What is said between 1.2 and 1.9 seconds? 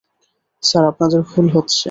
ভুল হচ্ছে।